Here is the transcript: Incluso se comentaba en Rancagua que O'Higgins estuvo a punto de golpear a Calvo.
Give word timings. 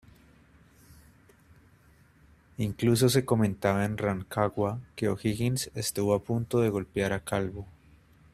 Incluso 2.57 3.07
se 3.09 3.23
comentaba 3.23 3.85
en 3.85 3.99
Rancagua 3.99 4.79
que 4.95 5.07
O'Higgins 5.09 5.69
estuvo 5.75 6.15
a 6.15 6.23
punto 6.23 6.59
de 6.59 6.69
golpear 6.71 7.13
a 7.13 7.23
Calvo. 7.23 7.67